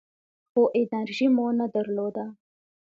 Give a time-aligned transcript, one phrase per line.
[0.51, 2.25] خو انرژي مو نه درلوده.